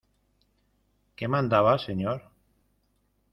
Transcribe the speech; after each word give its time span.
¿qué 1.15 1.27
mandaba, 1.27 1.77
señor? 1.77 2.19